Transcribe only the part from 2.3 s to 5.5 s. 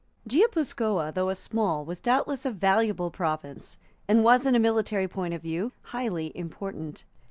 a valuable province, and was in a military point of